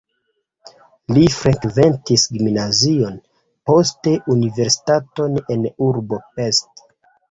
Li 1.17 1.25
frekventis 1.33 2.25
gimnazion, 2.39 3.21
poste 3.71 4.17
universitaton 4.39 5.41
en 5.59 5.73
urbo 5.93 6.25
Pest. 6.37 6.89